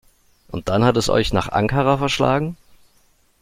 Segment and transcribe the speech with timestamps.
[0.47, 2.57] Und dann hat es euch nach Ankara verschlagen?